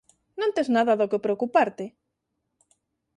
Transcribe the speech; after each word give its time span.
Non 0.39 0.53
tes 0.55 0.67
nada 0.75 0.93
do 0.99 1.09
que 1.11 1.23
preocuparte! 1.25 1.85